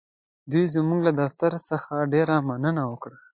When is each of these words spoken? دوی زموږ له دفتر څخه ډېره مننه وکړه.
دوی 0.51 0.65
زموږ 0.75 0.99
له 1.07 1.11
دفتر 1.21 1.51
څخه 1.69 2.09
ډېره 2.13 2.35
مننه 2.47 2.83
وکړه. 2.91 3.17